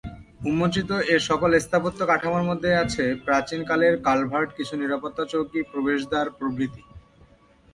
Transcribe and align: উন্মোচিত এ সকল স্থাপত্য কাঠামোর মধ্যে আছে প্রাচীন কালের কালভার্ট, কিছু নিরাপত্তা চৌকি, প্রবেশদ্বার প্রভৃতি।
উন্মোচিত 0.45 0.89
এ 1.09 1.17
সকল 1.29 1.51
স্থাপত্য 1.65 1.99
কাঠামোর 2.09 2.43
মধ্যে 2.49 2.69
আছে 2.83 3.03
প্রাচীন 3.25 3.61
কালের 3.69 3.93
কালভার্ট, 4.07 4.49
কিছু 4.57 4.73
নিরাপত্তা 4.81 5.23
চৌকি, 5.31 5.59
প্রবেশদ্বার 5.71 6.25
প্রভৃতি। 6.39 6.81